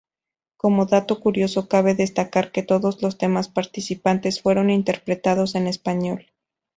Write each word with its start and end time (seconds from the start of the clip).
Como 0.61 0.81
dato 0.93 1.13
curioso, 1.23 1.67
cabe 1.73 1.93
destacar 1.93 2.51
que 2.51 2.63
todos 2.63 3.03
los 3.03 3.19
temas 3.19 3.49
participantes 3.49 4.41
fueron 4.41 4.71
interpretados 4.71 5.53
en 5.53 5.67
español. 5.67 6.25